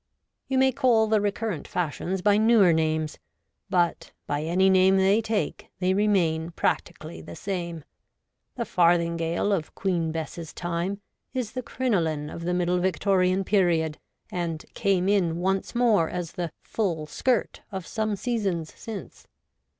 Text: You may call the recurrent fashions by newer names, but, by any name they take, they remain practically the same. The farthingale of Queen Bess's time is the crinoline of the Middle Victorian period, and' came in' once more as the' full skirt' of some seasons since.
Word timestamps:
You 0.47 0.57
may 0.57 0.71
call 0.71 1.05
the 1.05 1.21
recurrent 1.21 1.67
fashions 1.67 2.23
by 2.23 2.37
newer 2.37 2.73
names, 2.73 3.19
but, 3.69 4.13
by 4.25 4.41
any 4.41 4.67
name 4.67 4.97
they 4.97 5.21
take, 5.21 5.69
they 5.77 5.93
remain 5.93 6.49
practically 6.49 7.21
the 7.21 7.35
same. 7.35 7.83
The 8.55 8.65
farthingale 8.65 9.53
of 9.53 9.75
Queen 9.75 10.11
Bess's 10.11 10.53
time 10.53 10.99
is 11.35 11.51
the 11.51 11.61
crinoline 11.61 12.31
of 12.31 12.45
the 12.45 12.53
Middle 12.55 12.79
Victorian 12.79 13.43
period, 13.43 13.99
and' 14.31 14.65
came 14.73 15.07
in' 15.07 15.37
once 15.37 15.75
more 15.75 16.09
as 16.09 16.31
the' 16.31 16.51
full 16.73 17.05
skirt' 17.05 17.61
of 17.71 17.85
some 17.85 18.15
seasons 18.15 18.73
since. 18.73 19.27